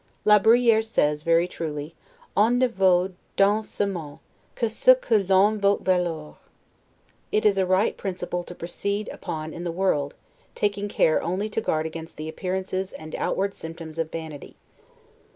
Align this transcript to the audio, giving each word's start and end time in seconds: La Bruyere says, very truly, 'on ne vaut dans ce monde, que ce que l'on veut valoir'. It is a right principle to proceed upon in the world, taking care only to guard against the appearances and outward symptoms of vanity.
La 0.25 0.39
Bruyere 0.39 0.81
says, 0.81 1.21
very 1.21 1.47
truly, 1.47 1.93
'on 2.35 2.57
ne 2.57 2.65
vaut 2.67 3.11
dans 3.37 3.61
ce 3.69 3.85
monde, 3.85 4.17
que 4.55 4.67
ce 4.67 4.95
que 4.95 5.13
l'on 5.29 5.59
veut 5.59 5.77
valoir'. 5.81 6.37
It 7.31 7.45
is 7.45 7.59
a 7.59 7.67
right 7.67 7.95
principle 7.95 8.43
to 8.45 8.55
proceed 8.55 9.09
upon 9.09 9.53
in 9.53 9.63
the 9.63 9.71
world, 9.71 10.15
taking 10.55 10.87
care 10.89 11.21
only 11.21 11.49
to 11.49 11.61
guard 11.61 11.85
against 11.85 12.17
the 12.17 12.27
appearances 12.27 12.93
and 12.93 13.13
outward 13.13 13.53
symptoms 13.53 13.99
of 13.99 14.11
vanity. 14.11 14.55